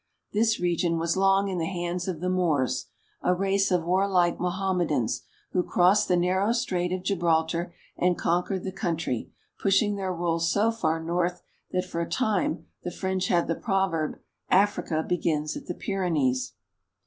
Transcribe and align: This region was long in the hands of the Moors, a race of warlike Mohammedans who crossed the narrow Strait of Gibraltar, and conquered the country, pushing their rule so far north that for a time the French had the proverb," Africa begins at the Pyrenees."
This 0.33 0.59
region 0.59 0.97
was 0.97 1.15
long 1.15 1.47
in 1.47 1.59
the 1.59 1.67
hands 1.67 2.07
of 2.07 2.21
the 2.21 2.29
Moors, 2.31 2.87
a 3.21 3.35
race 3.35 3.69
of 3.69 3.83
warlike 3.83 4.39
Mohammedans 4.39 5.21
who 5.51 5.61
crossed 5.61 6.07
the 6.07 6.17
narrow 6.17 6.53
Strait 6.53 6.91
of 6.91 7.03
Gibraltar, 7.03 7.75
and 7.97 8.17
conquered 8.17 8.63
the 8.63 8.71
country, 8.71 9.29
pushing 9.61 9.97
their 9.97 10.11
rule 10.11 10.39
so 10.39 10.71
far 10.71 10.99
north 11.03 11.43
that 11.69 11.85
for 11.85 12.01
a 12.01 12.09
time 12.09 12.65
the 12.81 12.89
French 12.89 13.27
had 13.27 13.47
the 13.47 13.53
proverb," 13.53 14.17
Africa 14.65 15.05
begins 15.07 15.55
at 15.55 15.67
the 15.67 15.75
Pyrenees." 15.75 16.53